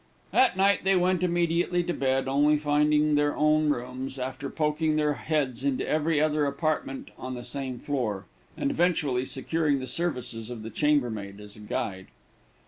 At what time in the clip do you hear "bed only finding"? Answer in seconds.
1.93-3.13